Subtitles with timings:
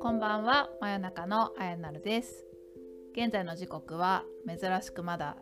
[0.00, 2.46] こんばんは真夜中のあやなるです。
[3.12, 5.36] 現在の時刻は珍しくまだ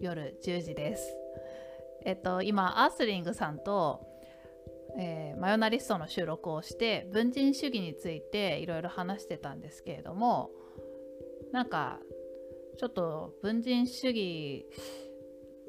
[0.00, 1.16] 夜10時です。
[2.04, 4.00] えっと今アースリングさんと
[4.98, 10.50] えー、マヨナリストの収録をして文人主義についていろいろ話してたんですけれども
[11.52, 12.00] なんか
[12.78, 14.66] ちょっと文人主義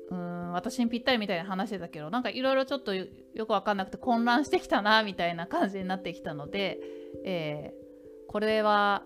[0.09, 3.05] うん私にぴったりみたいな話してたけどなんかいろいろちょっとよ
[3.35, 6.79] く分かんなくて混乱してきたなみたいな感じになってきたので、
[7.25, 9.03] えー、これは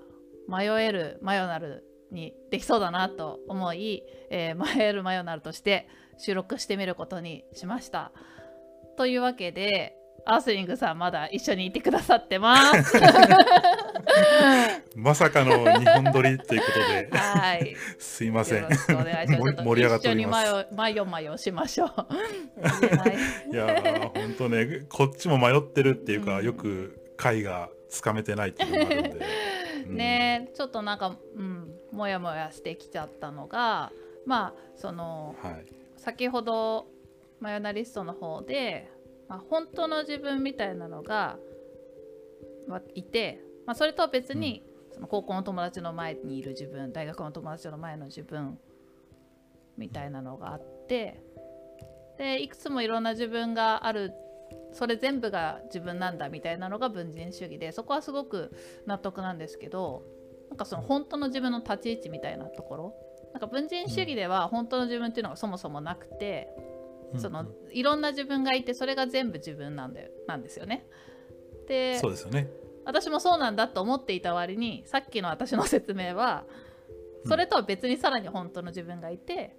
[0.47, 5.87] 迷えるマヨナルにできそうだなと思い、えー、迷えるマヨナルとして
[6.17, 8.11] 収録してみることにしました。
[8.97, 12.97] というわけでアースリングさんまだ一緒にいてくださってます。
[15.01, 18.67] まさかの日本撮りということで、はい、 すいません。
[18.87, 20.45] 盛り上がっております。
[20.45, 21.89] 一緒にマヨマヨしましょう。
[23.51, 29.25] いや本当ねこっちも迷ってるっていうか、うん、よく回がつかめてないっていうのがあるんで。
[29.87, 33.91] うん、ねちょっとなんかうんもやもやしてきちゃったのが
[34.25, 35.65] まあその、はい、
[35.97, 36.87] 先ほど
[37.39, 38.87] マヨナリストの方で
[39.31, 41.37] まあ、本当の自分みたいなのが、
[42.67, 44.70] まいて、まあ、それとは別に、そ
[45.01, 48.57] の高校の友達の前にいる自分大学の友達の前の自分
[49.77, 51.21] みたいなのがあって
[52.17, 54.13] でいくつもいろんな自分がある
[54.73, 58.51] それ全部が自分なんだみたいなのが文人主義でそこはすごく
[58.85, 60.03] 納得なんですけど
[60.49, 62.95] なんかその本当の自分の立ち位置みたいなところ。
[63.33, 66.49] なんか文人主義では本当の自分っていうのがそもそもなくて
[67.15, 70.85] そのいろんな自分がいてそれが全部自分なんだよなんですよね。
[71.65, 72.49] でそうですよね
[72.85, 76.45] 私もそうなんだと思っていた割にさっきの私の説明は
[77.25, 79.55] それとは別にさらに本当の自分がいて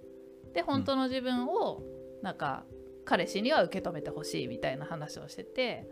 [0.53, 1.81] で本当の自分を
[2.21, 2.63] なんか
[3.05, 5.87] 彼氏には受け止めてほしいみたいな話をしてて、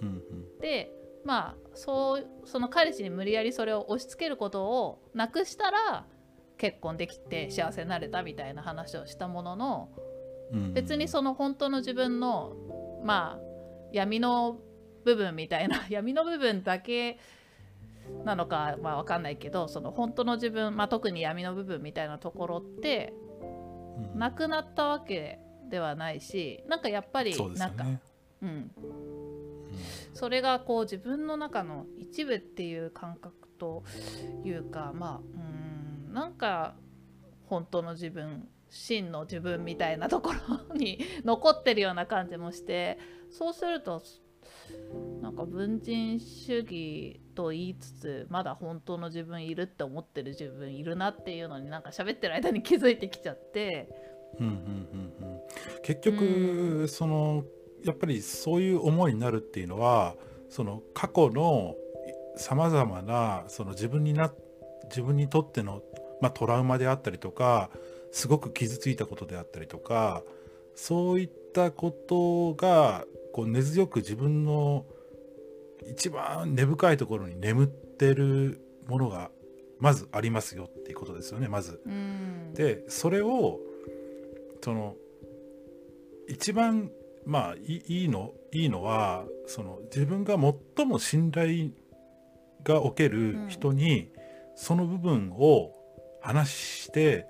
[0.00, 0.92] うんうん、で
[1.24, 6.06] まあそうその彼氏に無理やりそれを押し付けることをなくしたら
[6.58, 9.88] 結婚できて幸せになれたみたいな話をしたものの
[10.72, 12.54] 別にその本当の自分の
[13.04, 13.40] まあ
[13.92, 14.58] 闇の
[15.06, 17.18] 部分みたいな 闇の部分だけ
[18.24, 23.14] なのかまあ分かんないけどその本当の自分、まあ、特に闇の部分みたいなところって
[24.14, 25.38] なくなったわけ
[25.70, 28.00] ではないしなんかやっぱりなんかう、ね、
[28.42, 28.70] うん、
[30.12, 33.84] それがこう自分の中の一部っていう感覚と
[34.44, 35.20] いうかまあ
[36.08, 36.74] うんなんか
[37.46, 40.32] 本当の自分真の自分みたいなとこ
[40.68, 42.98] ろに 残ってるような感じもして
[43.30, 44.02] そうすると
[45.22, 53.88] なんか文人主義と言いつつまだ本当の自分いるって思ってる自分いるなっていうのになんか喋ってる間に気づいてきちゃって。
[54.38, 55.40] うんうんうんうん、
[55.82, 57.44] 結局、うん、その
[57.84, 60.16] やっぱりそういう思いになるっていうのは
[60.50, 61.74] その過去の
[62.36, 64.32] さまざまなその自分にな
[64.88, 65.82] 自分にとっての、
[66.20, 67.70] まあ、トラウマであったりとか
[68.12, 70.22] すごく傷ついたことであったりとか
[70.74, 73.04] そういったことが
[73.36, 74.86] こう根強く自分の
[75.90, 79.30] 一番根深いところに眠ってるものが
[79.78, 81.82] まずありますよっていうことですよねまず。
[82.54, 83.60] でそれを
[84.64, 84.94] その
[86.30, 86.90] 一番
[87.26, 90.38] まあいいのいいのはその自分が
[90.76, 91.72] 最も信頼
[92.64, 94.10] がおける人に、
[94.56, 95.72] その部分を
[96.22, 97.26] 話して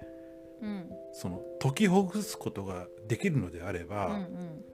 [0.62, 4.64] うん、その解きほぐすことができるのであれば、うんうん、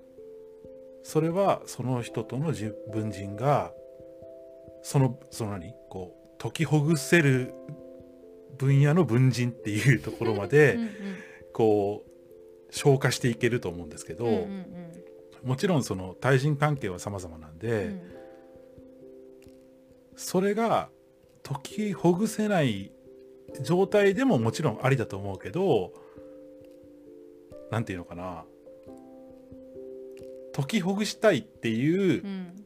[1.03, 2.53] それはその人との
[2.93, 3.73] 文人が
[4.83, 5.75] そのその何？
[5.91, 7.55] こう解きほぐせる
[8.59, 10.91] 分野の文人っていうところまでうん、
[11.53, 18.01] こう消化していけると思うんですけど、うんうんうん、もちろんその対人関係は様々なんで、うん、
[20.17, 20.89] それが
[21.43, 22.93] 解きほぐせない
[23.63, 25.93] 状態でももちろんありだと思うけど
[27.71, 28.45] 何て言うのかな？
[30.55, 32.65] 解きほぐしたいっていう、うん、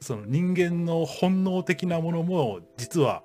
[0.00, 3.22] その人間の本能的なものも実は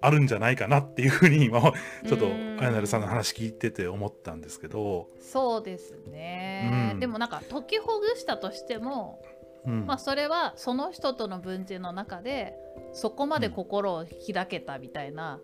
[0.00, 5.08] あるんじゃないかなっていうふうに今ちょっとあやなるさんの話聞いてて思ったんですけど。
[5.20, 9.20] そうですね、うん、でもなんか解きほぐしたとしても、
[9.64, 12.54] うん、まあそれはその人との文人の中で
[12.92, 15.40] そこまで心を開けたみたいな、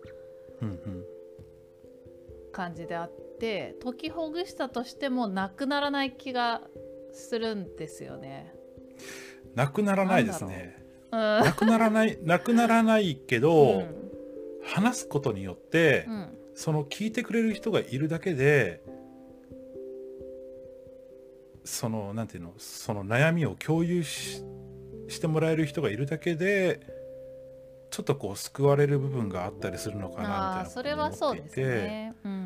[2.53, 6.61] 感じであって解きほぐしたとしてもなくならない気が
[7.13, 8.53] するんですよね。
[9.55, 10.83] なくならないですね。
[11.11, 13.87] うん、なくならないなくならないけど、うん、
[14.63, 18.81] 話すことによって、うん、その聞いてくれる人がいるだけで
[21.63, 24.43] そのなんていうのその悩みを共有し
[25.07, 26.79] してもらえる人がいるだけで
[27.91, 32.13] ちょっとこう救われる部分があったりするのかなみたいなそれはそうですね。
[32.25, 32.42] うん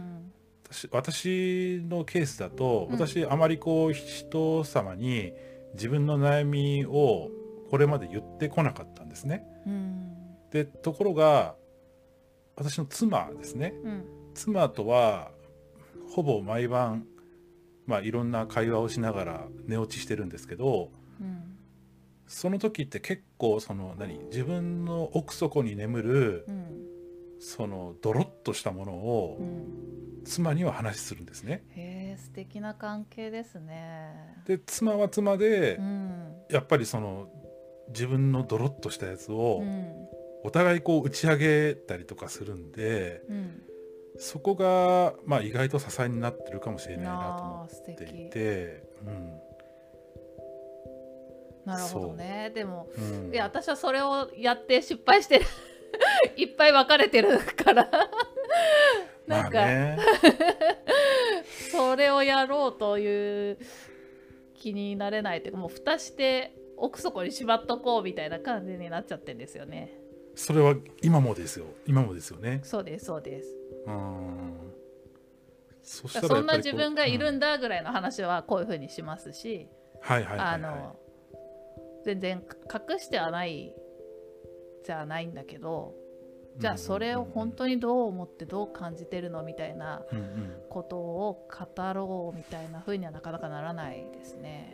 [0.70, 2.98] 私私のケースだとうん。
[2.98, 5.34] 私あまりこう人様に
[5.74, 7.30] 自分の悩みを
[7.70, 9.44] これまで言ってこなかったんですね。
[9.66, 10.14] うん。
[10.52, 11.56] でところが
[12.56, 13.74] 私の妻ですね。
[13.84, 14.06] うん。
[14.34, 15.32] 妻とは
[16.10, 17.06] ほぼ毎晩
[17.86, 20.92] まあいろんな会話をしながら寝落ちしてるんですけど
[21.22, 21.58] うん。
[22.28, 26.97] その時って結構その何自分の奥底に眠るうん
[27.40, 29.98] そのドロッとしたものをうん。
[30.28, 31.64] 妻には話するんですね。
[31.70, 34.14] へえ素敵な関係ですね。
[34.46, 36.36] で妻は妻でうん。
[36.50, 37.30] やっぱりその
[37.90, 40.08] 自分のドロッとしたやつをうん。
[40.44, 43.62] お互いこう打ち上げたりとかするんでうん。
[44.18, 48.30] そこがまあ意外と支えになってるかもしれないなと思ってい敵。
[48.30, 49.40] て、うん。
[51.66, 52.52] なるほどね。
[52.54, 53.34] でもうん。
[53.34, 55.46] いや私はそれをやって失敗してる
[56.36, 57.90] いっぱい別れてるから。
[59.28, 59.98] まなんか、あ ね
[61.72, 63.58] それをやろうという
[64.54, 70.00] 気になれないというかもう蓋して奥底にしまっとこうみたいな感じになっちゃってんですよね。
[70.36, 71.66] それは今もですよ。
[71.86, 72.62] 今もですよね。
[72.64, 73.56] そうですそうです。
[73.86, 74.74] うん
[75.82, 79.70] そそんな自分がいるうんだぐらいの話はこういうふうにしますし、
[80.02, 81.00] はいはいはい、あの
[82.04, 83.74] 全然隠してはない
[84.88, 85.96] じゃないんだけど
[86.58, 90.54] じゃあそれを本当にどう思ってどう感じてるのみたいなうんうん。
[90.70, 94.74] ことを語ろうみたいな風にはなかなかならないですね。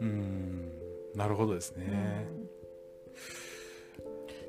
[0.00, 0.08] うん。
[0.08, 0.72] うん
[1.16, 2.28] なるほどですね、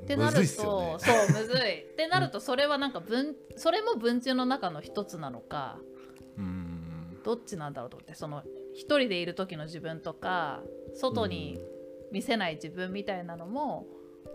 [0.00, 0.04] ん。
[0.04, 1.82] ってなると、そうむずい。
[1.90, 5.80] ってなるとそれはなんか文それも文中の中の一つなのか
[6.38, 7.20] うん。
[7.24, 8.42] どっちなんだろうと思ってその
[8.74, 10.62] 一人でいる時の自分とか
[10.94, 11.60] 外に
[12.12, 13.86] 見せない自分みたいなのも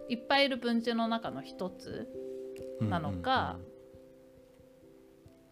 [0.09, 2.07] いっぱいいる文中の中の一つ
[2.81, 3.57] なのか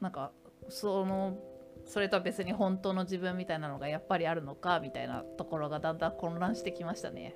[0.01, 0.31] なんか
[0.69, 1.37] その
[1.85, 7.35] それとは別に本当の自分みたいなのがやっぱりあるのかみたいなところがだんだん混乱してきましたね。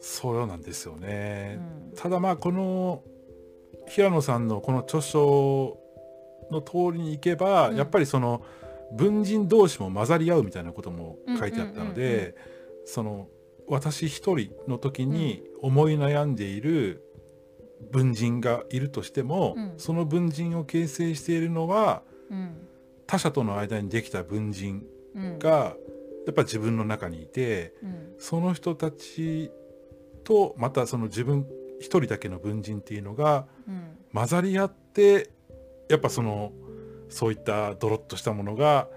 [0.00, 1.92] そうなんですようね、ん。
[1.96, 3.02] ただまあこの
[3.88, 5.78] 平野さんのこの著書
[6.50, 7.76] の通りにいけば、うん。
[7.76, 8.44] やっぱりその
[8.92, 12.36] 文人同士も混ざり合うみたいなことも書いてあったので
[12.84, 13.28] その
[13.68, 17.02] 私一人の時に思い悩んでいる
[17.90, 19.74] 文人がいるとしても、うん。
[19.76, 22.56] その文人を形成しているのはうん。
[23.06, 24.84] 他者との間にできた文人
[25.14, 25.38] うん。
[25.38, 25.76] が
[26.26, 28.14] やっぱ自分の中にいてうん。
[28.18, 29.50] その人たち
[30.24, 31.46] とまたその自分
[31.80, 33.96] 一人だけの文人っていうのがうん。
[34.12, 35.30] 混ざり合って
[35.88, 36.52] やっぱその
[37.08, 38.88] そういったドロッとしたものが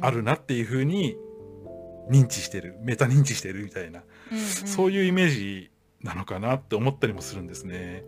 [0.00, 1.16] あるなっていうふうに
[2.10, 5.70] 認知してるメタ認知してるみたいな、うんうんそういうイメージ
[6.02, 8.04] なのかなって思ったりもするんですね。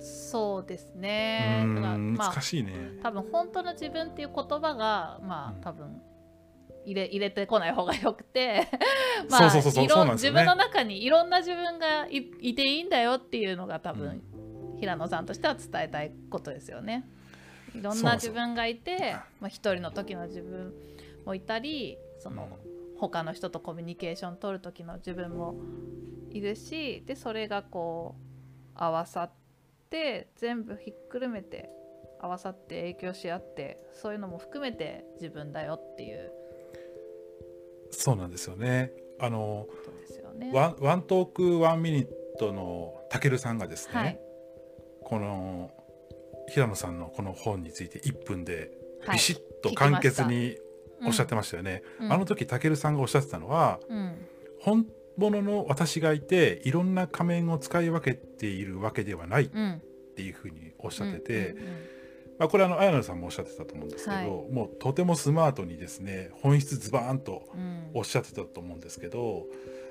[0.00, 1.64] そうですうね。
[1.74, 2.72] だからんまあ難しいね。
[3.02, 6.00] 多分本当の自分っていう言葉がまうんあ多分
[6.84, 8.66] 入れ入れてこない方がよくて
[9.28, 14.22] まあ自分の中にいろんな自分がいいていいんだよっていうのが多分、
[14.78, 17.04] 平野さんとしては伝えたいことですよね。
[17.74, 20.72] いろんな自分がいてまあ、一人の時の自分
[21.26, 22.48] もいたりその、
[22.98, 25.56] 他の人とコミュニケーション取る時の自分も
[26.30, 29.30] いるしでそれがこう合わさっ
[29.90, 31.70] て全部ひっくるめて
[32.20, 36.32] 合わさって影響し合ってそういうのも含めて自分だよっていう
[37.90, 38.92] そうなんですよね。
[39.18, 39.66] あの
[40.38, 40.50] ね。
[40.52, 44.20] ワンワントークワンミニットのたけるさんがですね、はい、
[45.02, 45.70] この
[46.48, 48.70] 平野さんのこの本について1分で
[49.04, 50.56] はいビシッと簡潔に
[51.04, 51.82] おっしゃってまましたよね。
[52.00, 52.12] うん。
[52.12, 54.26] あの時たけるさんがおっしゃってたのはうん。
[54.60, 54.86] 本
[55.16, 59.82] 物の私がいていろんな仮面を使い分けているわけではないっうん。
[60.16, 61.64] ていうふうにおっしゃってて、うんうん
[62.40, 64.26] まあ、これあの綾野さんもおっしゃってたと思うんですけど、はい。
[64.26, 67.90] もうとてもスマートにですね本質ズバーンとうん。
[67.94, 69.46] おっしゃってたと思うんですけど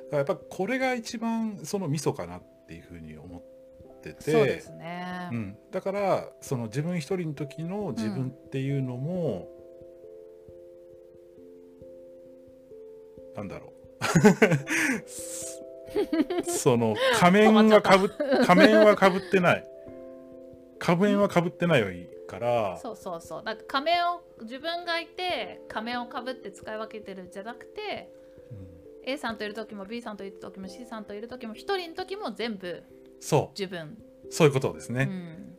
[0.05, 5.29] だからやっぱこれが一番そのミソかなっていうふうに思っててそうですね。
[5.31, 9.49] うん、だからその自分一人の時の自分っていうのも、
[13.37, 13.71] なんだろう。
[16.49, 18.09] その仮面はかぶ
[18.45, 19.65] 仮面はかぶってない。
[20.79, 22.77] 仮面はかぶってないから。
[22.81, 23.43] そうそうそう。
[23.43, 28.11] なんか仮面を自分がいて仮面をかぶって使い分けてるんじゃなくて
[28.51, 29.11] うん。
[29.11, 32.83] A さんといる時も B さんといる時も C さんといる時も一人の時も全部
[33.19, 35.55] そ自分、うそういうことですね、うん、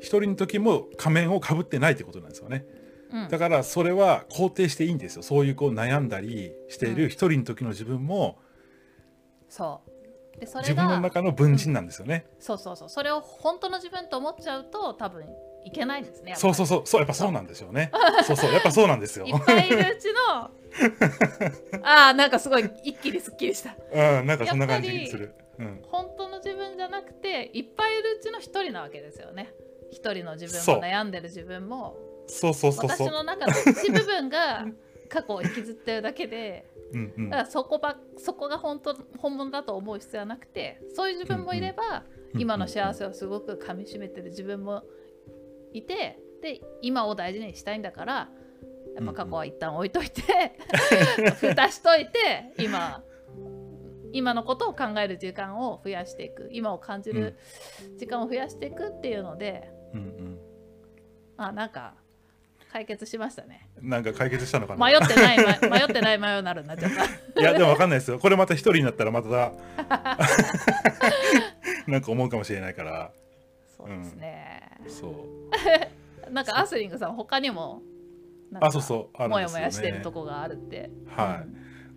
[0.00, 2.66] 一人の時も仮面をかぶってないってことなんですよね
[3.12, 3.28] うん。
[3.28, 5.22] だからそれは肯定していいんですよ。
[5.22, 8.38] そういうこう悩んだりしている一人の時の自分も
[9.48, 10.40] そう。
[10.40, 12.88] でそれ自分のが中の文人なんですよね、そうそうそう。
[12.90, 15.24] それを本当の自分と思っちゃうと多分
[15.64, 16.82] いけないんですねそうそうそう。
[16.84, 17.90] そうやっぱそうなんですよね。
[18.26, 18.52] そうそう。
[18.52, 19.26] やっぱそうなんですよ。
[19.26, 20.50] いっぱいいるうちの
[21.82, 23.74] ああなんかすごい一気にすっきりした。
[23.92, 25.34] うんなんかそんな感じにする。
[25.58, 25.82] うん。
[25.90, 29.52] 本当の自分じゃなくていっぱいいるうちの一人なわけですよね。
[29.90, 31.96] 一人の自分も悩んでる自分も
[32.26, 33.08] そうそうそうそう。
[33.08, 34.66] 私の中の一部分が
[35.08, 37.30] 過去を引きずってるだけでうんうん。
[37.30, 44.82] だからそこばそこが本当本物だと思う必要はなくてそういう自分もいれば、うん今の幸せをすごくかみしめてる自分も
[45.72, 48.28] いてで今を大事にしたいんだから
[48.94, 50.22] やっぱ過去は一旦置いといて、
[51.40, 53.02] 蓋しといて今
[54.12, 57.36] 今のことを考える時間を増やしていく今を感じる
[57.98, 60.38] 時間を増やしていくっていうので、うん
[61.38, 61.94] あなんか
[62.72, 63.68] 解決しましたね。
[63.80, 64.86] うんなんか解決したのかな？
[64.86, 65.44] 迷ってないま
[65.78, 66.90] 迷ってない迷うなるになっちゃっ
[67.34, 68.18] たいやでもわかんないですよ。
[68.18, 69.28] これまた一人になったらまた
[71.86, 73.10] なんか思うかもしれないから。
[73.76, 75.50] そうですね、そう。
[76.32, 77.82] なんかアスリングさん他にも
[78.60, 79.28] あそうそうあね。
[79.28, 80.90] もやもやしてるとこがあるって。
[81.14, 81.48] はい。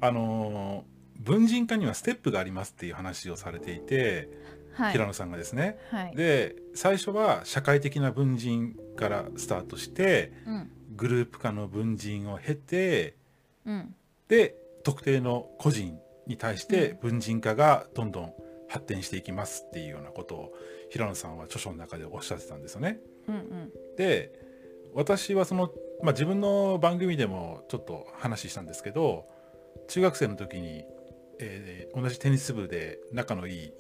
[0.02, 4.30] あのー文人化にはステップがありますっていう話をされていて、
[4.74, 4.94] はい。
[4.94, 5.78] 平野さんがですね。
[5.92, 6.16] はい。
[6.16, 10.72] で最初は社会的な文人からスタートしてうん。
[10.96, 13.16] グループ化の文人を経て
[13.66, 13.96] うん。
[14.28, 18.34] で特定の個人に対して文人化がどんどん
[18.68, 20.54] 発展していきますっていうようなことを
[20.92, 23.00] 平野さんは著書の中でおっしゃってたんですよね。
[23.28, 23.72] うんうん。
[23.98, 24.32] で
[24.94, 25.72] 私はその、
[26.04, 29.26] まあ、自分の番組でもちょっと話したんですけど
[29.88, 30.84] 中学生の時に、
[31.40, 33.72] えー同じテニス部で仲のいい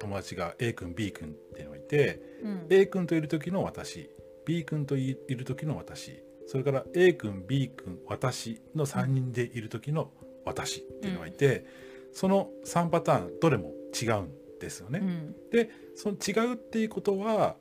[0.00, 2.66] 友達が A 君 B 君っていうのがいてうん。
[2.70, 4.10] A 君といる時の私
[4.46, 6.22] B 君といる時の私。
[6.46, 10.10] それから A 君 B 君私の3人でいる時の
[10.44, 11.66] 私っていうのがいて、
[12.12, 15.00] その3パターンどれも違うんですよね。
[15.02, 15.34] うん。
[15.50, 17.56] でその違うっていうことは、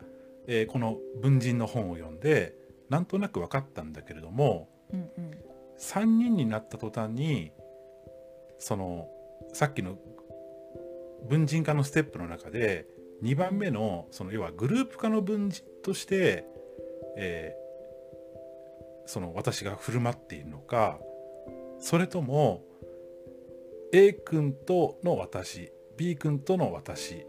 [0.47, 2.55] えーこの文人の本を読んで
[2.89, 5.31] なんとなく分かったんだけれどもうんうん。
[5.79, 7.51] 3人になった途端に
[8.59, 9.07] その
[9.53, 9.97] さっきの
[11.29, 12.85] 文人化のステップの中で
[13.23, 16.45] 2番目のその要はグループ化の文人として、
[17.17, 17.63] えー
[19.05, 20.97] その私が振る舞っているのか
[21.77, 22.63] それとも
[23.91, 27.25] A 君との私 B 君との私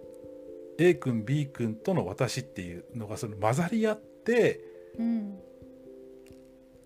[0.79, 4.61] A 君 B 君との私っていうのがその混ざり合って
[4.99, 5.39] うん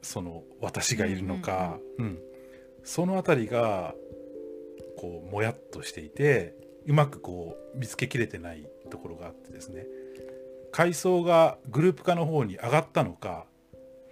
[0.02, 2.18] その私がいるのか、うん。
[2.84, 3.94] そのあたりが
[4.96, 6.54] こうもやっとしていて
[6.86, 9.84] うまくこう見つけきれてないところがあってですね
[10.78, 13.46] 階層がグループ化の方に上がったのか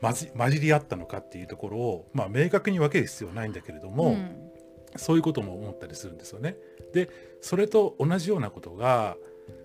[0.02, 4.50] 混じ混じり合ったのかっていうところを、まあ、明確に分ける必要はないんだけれども、うん。
[4.96, 6.56] そういうことも思ったりするんですよね。
[6.92, 7.08] で
[7.40, 9.16] それと同じようなことが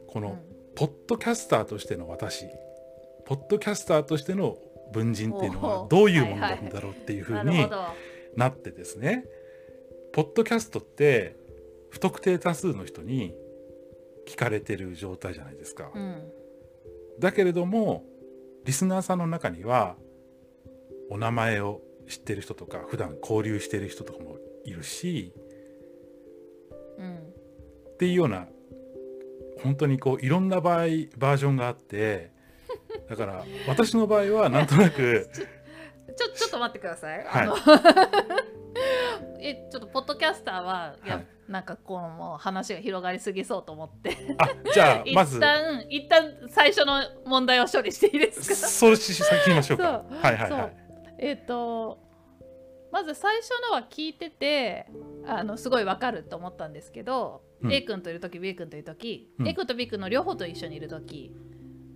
[0.09, 0.37] この、
[0.75, 2.45] ポッドキャスターとしての私
[3.25, 4.57] ポッドキャスターとしての
[4.93, 7.67] 文人っていうのはどういうものなんだろうっていうふうに
[8.35, 9.25] なってですね。
[10.13, 11.35] ポッドキャストって
[11.89, 13.33] 不特定多数の人に
[14.27, 15.89] 聞かれてる状態じゃないですか。
[15.95, 16.31] うん
[17.21, 18.03] だけれども
[18.65, 19.95] リスナーさんの中には
[21.09, 25.33] お名前を知ってる人とか普段交流してる人とかもいるし
[26.97, 27.17] うん。
[27.17, 28.47] っていうような
[29.63, 30.87] 本当にこういろんな場合
[31.17, 32.31] バージョンがあって
[33.07, 35.29] だから私の場合はなんとなく
[36.17, 37.23] ちょちょっと待ってください。
[37.23, 37.27] はい。
[37.27, 37.55] あ の
[39.39, 44.17] えちょっとポッドキャスターは、はいなんかこのもう話が広がりすぎそうと思って。
[44.37, 45.39] あじゃあ一 まず。
[45.39, 48.55] 旦一旦最初の問題を処理していいですか？
[48.55, 50.03] そうし先言いましょうか。
[50.09, 50.73] はいはいはい。
[51.19, 51.99] えっ、と
[52.91, 54.87] まず最初のは聞いてて
[55.25, 57.71] あのすごいわかると思ったんですけど、うん。
[57.73, 59.47] A 君といる時 B 君といる時、うん。
[59.47, 61.35] A 君と B 君の両方と一緒にいる時、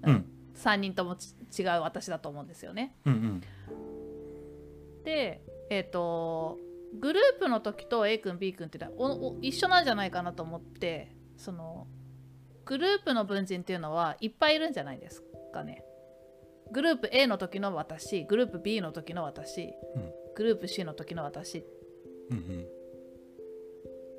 [0.03, 0.25] うん。
[0.55, 2.95] 3人ともち違う私だと思うんですよね。
[3.05, 5.03] うんうん。
[5.03, 6.57] でえっ、と
[6.99, 11.87] グループの時と A 君 B 君ってお一緒なんじゃないかなと思ってその
[12.65, 15.23] グループの文人っていうのはいっぱいいるんじゃないです
[15.53, 15.83] かね。
[16.71, 20.11] グループ A の時の私グループ B の時の私、うん。
[20.35, 21.65] グループ C の時の私。
[22.31, 22.67] うんうん。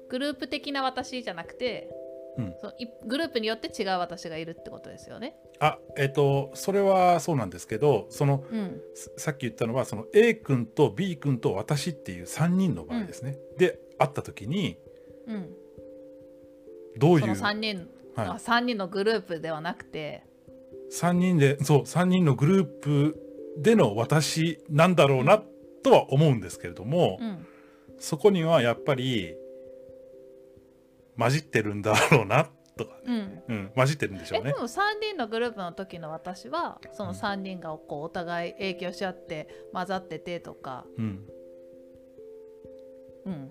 [0.09, 1.91] グループ的な私じゃなくて、
[2.39, 2.55] うん。
[2.61, 5.37] そのいグループによって違う私がいるってことですよね。
[5.59, 14.77] あえっ、とそれはそうなんですけどそのうん、ささっき言ったのはその A 君と B 君と私っていう3人の場合ですね、で会った時に
[15.27, 15.51] うん、
[16.97, 18.29] どういうその3人、はい。
[18.29, 20.25] あ3人のグループではなくて、
[20.93, 23.23] 3人でそう3人のグループ
[23.59, 25.43] での私なんだろうな
[25.83, 27.47] とは思うんですけれども、うん。
[27.99, 29.35] そこにはやっぱり
[31.19, 33.43] 混じってるんだろうなとか、うん。
[33.49, 34.51] うん、混じってるんでしょうね。
[34.51, 34.59] えで。
[34.59, 41.25] も3人のグループの時の私はその3人がこうお互い影響し合って混ざっててとか、うん、
[43.25, 43.51] うん、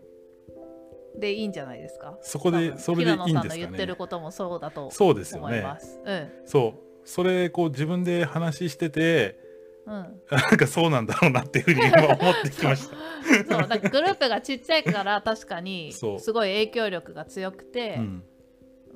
[1.20, 2.18] でいいんじゃないですか？
[2.22, 3.44] そこでそれでいいんですかね。
[3.44, 5.46] 平野さんの言ってることもそうだとそうですよね。
[5.46, 5.80] 思いま。
[5.80, 6.00] す。
[6.06, 6.32] うん。
[6.46, 7.08] そう。
[7.08, 9.40] それこう自分で話してて
[9.88, 12.96] うん、なんかそうなんだろうなっていうふうに今思ってきました。
[13.48, 18.24] そうだからグループがちっちゃいから確かにすごい影響力が強くて、うん。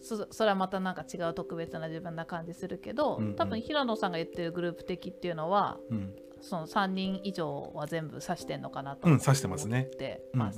[0.02, 3.36] そそれはまたなんか違う特別な自分な感じするけど、うんうん。
[3.36, 6.16] 多分平野さんが言ってるグループ的っていうのはうん。
[6.42, 9.90] その3人以上は全部指してんのかなとうん思指してますね。
[10.34, 10.52] ま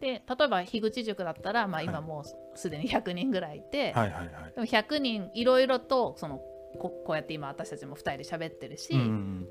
[0.00, 1.84] で例えば樋口塾だったら、まあ、はい。
[1.84, 4.52] 今もうすでに100人ぐらいいて、はいはいはい。
[4.54, 6.40] でも100人いろいろとその
[6.78, 9.48] ここうやって今私たちも2人で喋ってるし、うんうん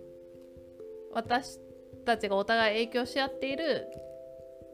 [1.12, 1.60] 私
[2.06, 3.88] たちがお互い影響し合っている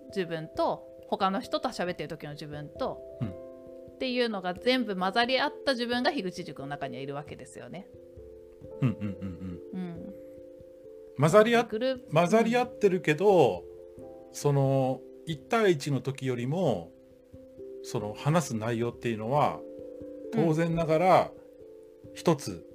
[0.10, 3.28] 自分と他の人と喋ってる時の自分と、うん。
[3.30, 7.88] っていうのが全部混ざり合った自分が樋口塾の中にはいるわけですよね。
[8.82, 9.80] うんうんうんうん。
[9.80, 10.14] うん、
[11.18, 13.64] 混ざり合混ざり合ってるけど、
[14.34, 16.92] その1対1の時よりも
[17.84, 19.60] その話す内容っていうのは
[20.34, 21.32] 当然ながら
[22.16, 22.66] 一つ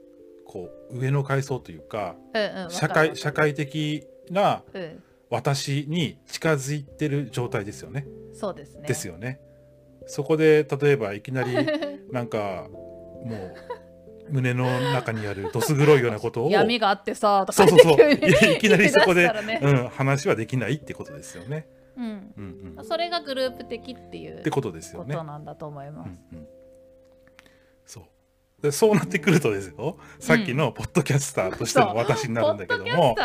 [0.46, 8.06] こう上の階層というかうんうんわ社会社会的なうん、私に近づいてる状態ですよね。
[8.32, 8.86] そうですね。
[8.86, 9.40] ですよね。
[10.06, 11.54] そこで例えばいきなり
[12.12, 12.68] なんか
[13.24, 13.36] も
[14.28, 21.68] う胸の中にあるどす黒いようなことを闇があってさとかそうそうそういいきなりそこでねうん、話はできないってことですよね。
[21.96, 25.26] うん、うんうん、それがグループ的っていうってことですよねこと。
[25.26, 26.10] なんだと思います。
[26.32, 26.48] うんうん、
[27.84, 28.04] そう
[28.62, 33.16] でそうなってくるとですよ、さっきのポッドキャスターとしての私になるんだけども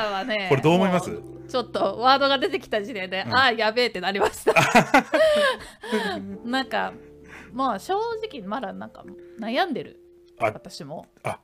[0.49, 1.11] これどう思います？
[1.49, 3.35] ちょっとワードが出てきた時点で、うん。
[3.35, 4.53] ああやべえってなりました。
[6.45, 6.93] なんか
[7.53, 9.03] まあ正直まだなんか
[9.39, 9.99] 悩んでる。
[10.39, 11.39] あ私も、あ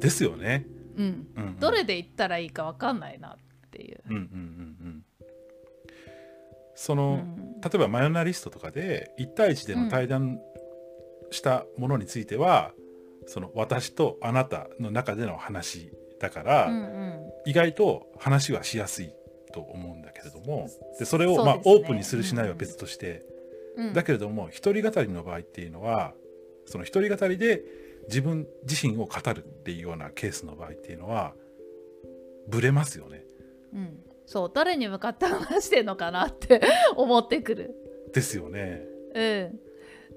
[0.00, 0.66] ですよね。
[0.96, 3.36] うん、うんうん、どれで言ったらいいかわかんないなっ
[3.70, 5.04] ていう、うんうんうんうん。
[6.74, 7.60] そうの、ん。
[7.60, 10.40] 例えばマヨナリストとかで1対1での対談
[11.30, 12.72] したものについては、
[13.26, 17.32] その私とあなたの中での話だから、うんうん。
[17.46, 19.12] 意外と話はしやすい
[19.52, 23.24] と思うんだけれどもでそれをまあオープンにするしないは別として、
[23.76, 23.92] うん。
[23.92, 26.14] だけれども一人語りの場合っていうのは
[26.66, 27.62] その一人語りで
[28.08, 31.34] 自分自身を語るっていうようなケースの場合っていうのは
[32.48, 33.24] ブレますよね。
[33.72, 33.98] うん。
[34.26, 36.60] そう誰に向かって話してんのかなって
[36.96, 37.74] 思ってくる。
[38.12, 38.82] ですよね。
[39.14, 39.60] うん。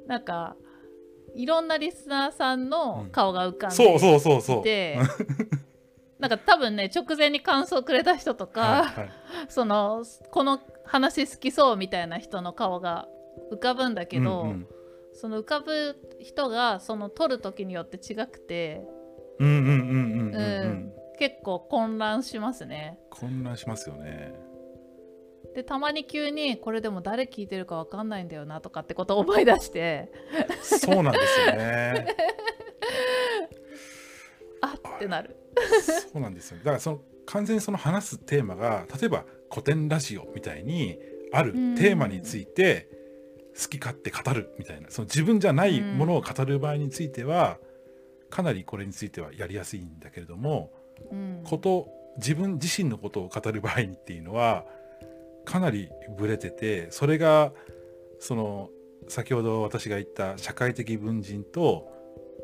[0.07, 0.55] なんか
[1.35, 4.63] いろんなリスナーさんの顔が浮かんでそうそうそうそう。
[4.63, 4.99] で
[6.19, 9.09] なんか多分ね直前に感想くれた人とか、はいはい。
[9.49, 13.07] そのこの話好きそうみたいな人の顔が
[13.51, 14.67] 浮かぶんだけど、うんうん。
[15.13, 18.83] その浮かぶ人がその撮る時によって違くて、
[19.39, 20.35] うんうんうんうんうんうん。
[20.35, 20.93] うん。
[21.19, 22.99] 結構混乱しますね。
[23.09, 24.46] 混乱しますよね。
[25.57, 30.11] でたまに急にこれでも誰聞いてるか分かんないんだよなとかってことを思い出して
[30.61, 32.15] そうなんですよね。
[34.61, 35.35] あってなる。
[36.13, 36.59] そうなんですよ。
[36.59, 40.99] だからその完全にその話すテーマが例えば古典ラジオみたいに
[41.31, 42.87] あるテーマについて
[43.59, 47.57] 好き勝手語るみたいなその自分じゃないものを語る場合については
[48.29, 50.71] かなりこれについてはやりやすいんだけれども
[51.11, 54.65] うんこと自分自身のことを語る場合にっていうのは
[55.47, 57.53] かなりブレててそれが
[58.19, 58.69] その
[59.07, 61.87] 先ほど私が言った社会的文人と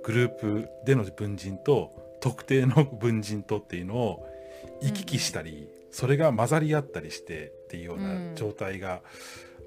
[0.05, 4.25] グループでの文人と特定の文人とっていうのを
[4.81, 9.01] 行き来したり、それが混ざり合ったりしてっていうような状態が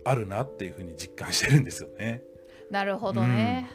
[0.05, 2.22] あるなっていうふうに実感してるんですよね。
[2.70, 3.70] なるほどね。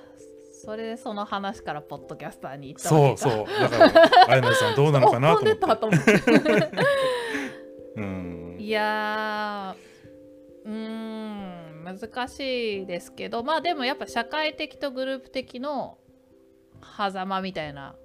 [0.63, 3.29] それでその話からポッドキャスターに行ったそうわけか。
[3.29, 5.61] そうだからあやなさんどうなのかなと思って
[8.71, 15.97] やーうーん難しいですけどまあでもやっぱ社会的とグループ的の
[16.97, 17.95] 狭間みたいな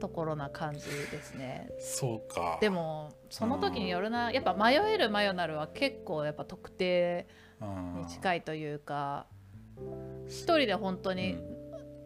[0.00, 1.70] ところな感じですね。
[1.78, 2.58] そうか。
[2.60, 7.26] でもその時によるなやっぱ迷えるマヨナルは結構やっぱ特定
[7.60, 9.26] に近いというか
[10.26, 11.38] 一人で本当に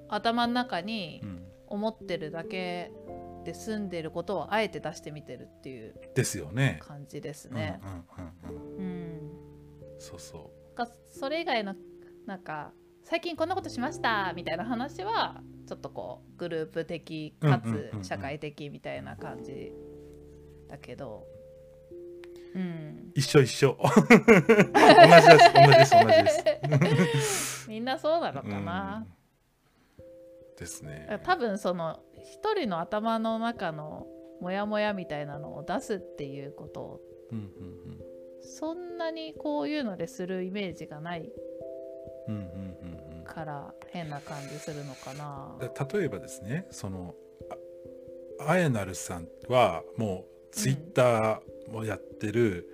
[0.08, 2.90] 頭の中にうん思ってるだけ
[3.48, 6.80] で済んでることをあえて出してみてるっていうですよね。
[6.82, 7.80] 感じですね。
[8.78, 9.20] うんう
[9.98, 11.74] そうそかそれ以外の
[12.26, 12.72] なんか
[13.04, 19.72] 最近こんなことしましたみたいな話はちょっとこうグループ的かつ社会的みたいな感じ
[20.68, 21.24] だけど。
[22.54, 23.12] うん。
[23.14, 23.78] 一緒一緒。
[23.78, 25.54] 同じです。
[25.54, 25.94] 同じです。
[26.68, 27.68] 同じです。
[27.70, 29.06] みんなそうなのかな、
[29.98, 30.56] うん。
[30.56, 31.18] ですね。
[31.24, 32.02] 多分その
[32.32, 34.06] 一人の頭の中の
[34.40, 36.80] モヤモヤみたいなのを出すっていうこと。
[36.80, 37.00] を
[37.32, 37.78] うんうん
[38.40, 41.30] そんなにこういうのでするイメージがない
[42.28, 45.56] うんうんうんうんうんから変な感じするのかな。
[45.60, 47.14] で例えばですねその
[48.40, 52.68] ああやなるさんはもうツイッターもやってる、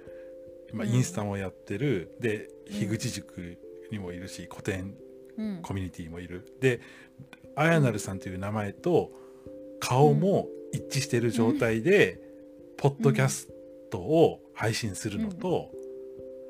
[0.73, 0.95] まあ、うん。
[0.95, 2.75] インスタもやってる、でうん。
[2.75, 3.59] 樋口塾
[3.91, 4.95] にもいるし古典
[5.37, 5.63] うん。
[5.63, 6.45] コミュニティもいる。
[6.61, 6.81] で
[7.57, 9.11] あやなるさんという名前と
[9.85, 12.19] 顔も一致している状態で、
[12.79, 13.49] ポッドキャス
[13.91, 15.71] トを配信するのと、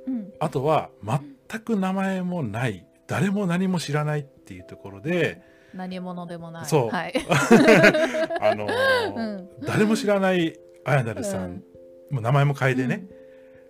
[0.06, 0.32] うん。
[0.38, 5.42] あとは全く名前もない誰も何も知らないっていうところで、
[5.74, 6.66] 何者でもない。
[6.66, 6.88] そう。
[6.90, 7.14] はい。
[8.40, 11.64] あのー誰も知らないあやなるさん、
[12.10, 13.04] もう名前も変えてね、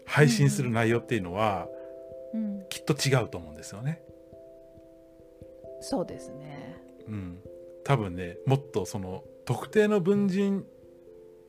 [0.04, 1.68] 配信する内容っていうのは
[2.34, 2.66] うん、うん。
[2.68, 4.02] きっと違うと思うんですよね。
[5.80, 6.76] そうですね。
[7.08, 7.38] うん、
[7.82, 10.64] 多分ねもっとその特定の文人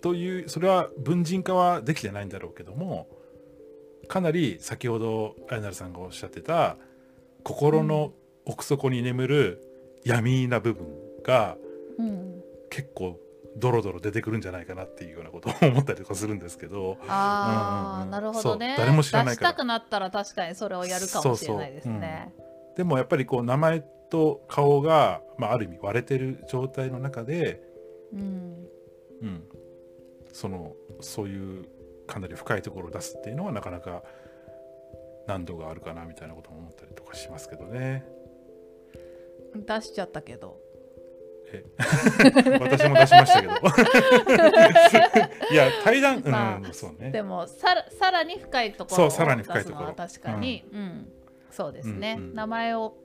[0.02, 3.08] というそれは文人化はできてないんだろうけども
[4.08, 6.78] かなり先ほどあやなるさんがおっしゃってた
[7.44, 8.14] 心の
[8.46, 9.62] 奥底に眠る
[10.04, 10.86] 闇な部分
[11.24, 11.58] が
[11.98, 13.20] うん、結構
[13.58, 16.98] ドロドロ出てくるんじゃないかなっていうようなことを思ったりとかするんですけど。
[17.08, 18.76] ああ、うんうんうんなるほどね。
[18.76, 19.50] そう誰も知らないから。
[19.52, 22.34] 出したくなったら確かにそれをやるかもしれないですね。
[22.76, 27.62] でもやっぱりこう名前と顔が、まあ、ある意味割れてる状態の中で、
[28.16, 28.68] うん、
[29.22, 29.44] うん、
[30.32, 31.66] そのそういう
[32.08, 34.04] かなり深いところを出すっていうのはなかなか
[35.28, 38.06] 難度があるかなみたいなことも思ったりとかしますけどね。
[39.56, 40.60] 出しちゃったけど。
[42.60, 43.54] 私も出しましたけど。
[45.52, 47.12] いや対談、うん、まあそうね。
[47.12, 49.94] でもさらさらに深いところをそうさらに深いところ。
[49.94, 51.12] 確かに、うん。
[51.50, 52.34] そうですね、うんうん。
[52.34, 52.98] 名前を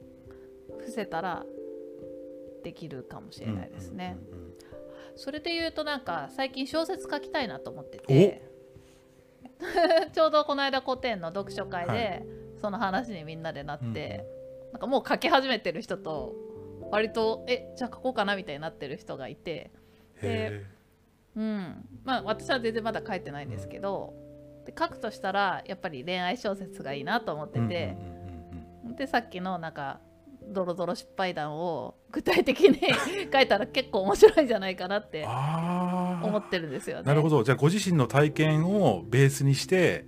[0.78, 1.46] 伏せたら
[2.64, 4.16] できるかもしれないですね。
[4.32, 4.49] うんうんうんうん
[5.16, 8.50] それで言うとなんか最近小説書きたいなと思ってて。
[10.12, 12.26] ちょうどこの間古典の読書会で、はい。
[12.60, 14.72] その話にみんなでなって、うんうん。
[14.72, 16.34] なんかもう書き始めてる人と
[16.90, 19.70] 割とえじゃあ書こうかなみたいになってる人がいて、
[20.16, 20.64] へ
[21.36, 24.12] うん、まあ私は全然まだ書いてないんですけど、
[24.66, 28.22] で書くとしたらやっぱり恋愛小説がいいなと思ってえて、うんうん
[28.84, 28.96] うんうん。
[28.96, 30.00] でさっきのなんか
[30.48, 32.78] ドロドロ失敗談を具体的に
[33.32, 37.02] 書いたら結構面白いんじゃないかなってあ思ってるんですよね。
[37.04, 37.42] なるほど。
[37.44, 40.06] じゃあご自身の体験をベースにして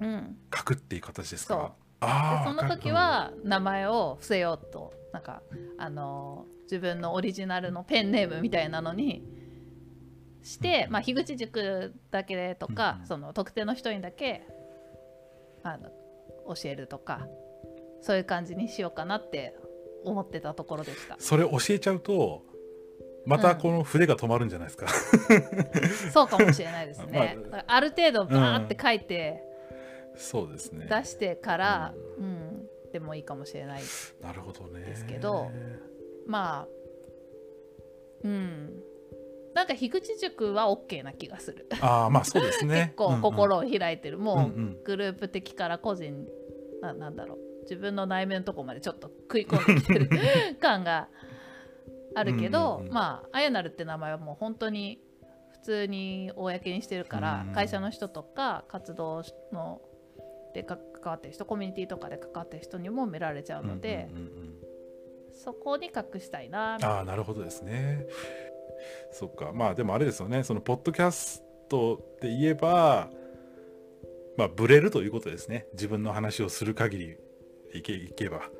[0.00, 1.74] うん、書くっていう形ですか？
[2.00, 5.42] あーでその時は名前を伏せようとなんか
[5.78, 9.24] あのー自分のオリジナルのペンネームみたいなのに
[10.42, 13.06] して、まあ、樋口塾だけとか、うんうん。
[13.06, 14.46] その特定の人にだけ
[15.62, 15.88] あの
[16.54, 17.26] 教えるとか
[18.00, 19.56] そういう感じにしようかなって
[20.04, 21.16] 思ってたところでした。
[21.18, 22.42] それ教えちゃうと
[23.26, 24.86] またこの筆が止まるんじゃないですか、
[26.12, 29.42] そうかもしれないですね、まあある程度バーって書いて
[30.16, 30.86] そうですね。
[30.88, 32.66] 出してから、うん。
[32.92, 33.82] でもいいかもしれない
[34.22, 34.80] なるほどね。
[34.80, 35.50] ですけど
[36.26, 36.68] まあ
[38.24, 38.82] うん。
[39.54, 42.94] なんか樋口塾は OK な気がする、ああまあそうですね。
[42.96, 44.82] 結構心を開いてる、もううんうん。
[44.84, 46.26] グループ的から個人
[46.80, 50.08] ななんだろう自分の内面のとこまでちょっと食い込んできてる
[50.58, 51.08] 感が
[52.14, 52.92] あるけど、うんうんうん。
[52.94, 55.02] まああやなるって名前はもう本当に
[55.52, 57.52] 普通に公にしてるから、うん。
[57.52, 59.82] 会社の人とか活動の
[60.54, 64.58] で関わってる人コミュニティとかで関わってる人にも見られちゃうので、うんうんうんうん。
[65.34, 66.78] そこに隠したいな。
[66.82, 68.06] あなるほどですね。
[69.12, 69.52] そっか。
[69.52, 70.42] まあでもあれですよね。
[70.42, 73.10] そのポッドキャストで言えば
[74.38, 75.66] まあブレるということですね。
[75.74, 77.16] 自分の話をする限り
[77.74, 78.50] いけいけば。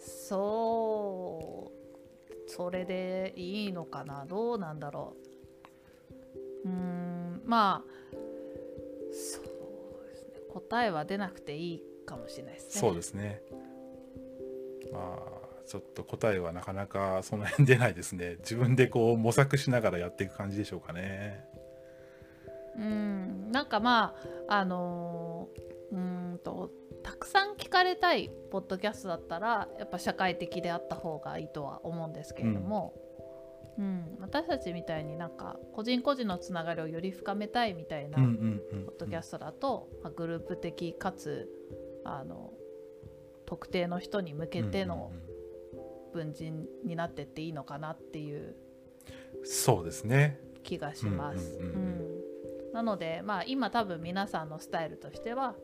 [0.00, 1.78] そう。
[2.50, 4.24] それでいいのかな？
[4.26, 5.16] どうなんだろ
[6.64, 6.68] う？
[6.68, 7.90] うーんまあ
[9.12, 9.44] そう
[10.10, 10.40] ですね。
[10.50, 12.80] 答えは出なくていいかもしれないですね。
[12.80, 13.42] そうですね。
[14.92, 18.36] まあちょっと答えはなかなかその辺出ないですね。
[18.38, 21.44] 自分でこう模索しながらやっていく感じでしょうかね。
[22.76, 24.14] うんなんかま
[24.48, 26.87] ああのーうーんとた
[27.28, 32.94] くさん聞かれたいポッドキャストだったらやっぱ社会的であった方がいいとは思うんですけれども、
[33.78, 34.16] うん。
[34.18, 41.50] 私たちみたいになんか個人個人のつながりをより深めたいみたいなうんうんうんポッドキャストだと、まあグループ的かつ
[42.02, 42.54] あの
[43.44, 45.12] 特定の人に向けての
[46.14, 48.56] 文人になってっていいのかなっていう
[49.44, 50.40] そうですね。
[50.62, 51.58] 気がします。
[51.60, 51.74] うんうんうん。
[51.74, 52.72] うん。
[52.72, 55.56] なのでまあ今多分皆さんのスタイルとしては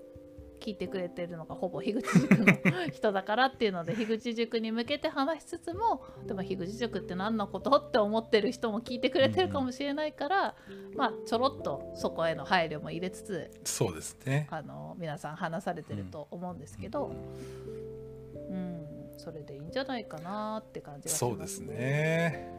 [0.61, 10.55] 聞いてくれてるのがほぼ樋口塾の人だからっていうので樋口塾に向けて話しつつもでも樋口塾って何のことって思ってる人も聞いてくれてるかもしれないから、
[10.97, 14.49] まあちょろっとそこへの配慮も入れつつそうですね。
[14.51, 17.13] あの皆さん話されてると思うんですけど、
[18.51, 18.85] うん。
[19.17, 21.19] それでいいんじゃないかなって感じがします。
[21.19, 22.53] そうですね。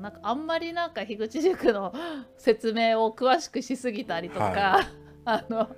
[0.00, 1.92] なんかあんまりなんか樋口塾の
[2.38, 4.80] 説明を詳しくしすぎたりとか、は
[5.24, 5.68] あの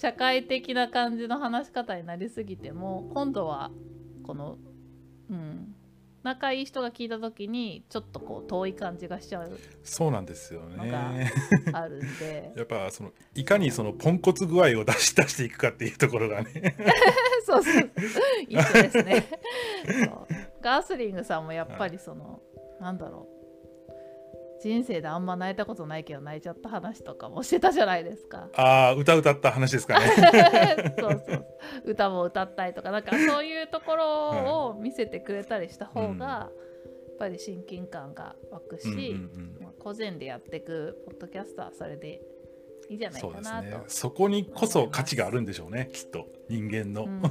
[0.00, 3.70] 社会的な感じの話し方になりすぎても今度は
[4.22, 4.56] この
[5.28, 5.74] うん
[6.22, 11.30] 仲いい人が聞いた時にちょっとこう遠い感じがしちゃうそうなんですよね。
[11.72, 12.52] あるんで。
[12.56, 16.76] やっぱそのいかにそのポンコツ具合を出し出していくかっていうところがね。
[17.44, 17.90] そうそう
[18.48, 19.26] 一緒ですね。
[20.60, 22.42] ガースリングさんもやっぱりその、
[22.80, 23.39] なんだろう
[24.62, 28.48] 人生であんま泣いたことないけど泣いちゃった話とかもしてたじゃないですか。
[28.54, 30.06] ああ歌歌った話ですかね。
[30.98, 31.46] そうそう
[31.86, 42.20] 歌も歌ったりとかなんかそういうところを見せてくれたりした方が、やっぱり親近感が湧くし、うんうんうんまあ個人でやっていくポッドキャストはそれで
[42.90, 43.68] いいんじゃないかなと。
[43.68, 43.84] ね。
[43.86, 46.26] そこにこそ価値があるんでしょうねきっと。
[46.48, 47.04] 人間の。
[47.04, 47.22] うんうん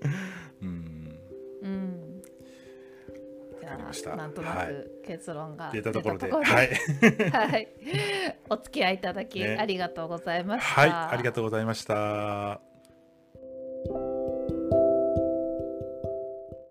[3.70, 4.14] わかりました。
[4.14, 4.66] あなんとなはい。
[4.68, 6.30] く結論が出たところで。
[6.30, 6.70] はい。
[7.30, 7.68] はい、
[8.50, 9.56] お付き合いいただきね。
[9.58, 10.80] ありがとうございました。
[10.80, 10.90] はい。
[10.90, 12.67] ありがとうございました